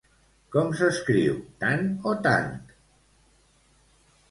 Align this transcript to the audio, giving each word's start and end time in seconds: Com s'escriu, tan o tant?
Com 0.53 0.71
s'escriu, 0.79 1.35
tan 1.65 1.85
o 2.13 2.15
tant? 2.29 2.51